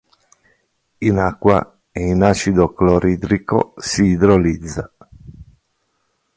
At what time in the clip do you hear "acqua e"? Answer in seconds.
1.27-2.01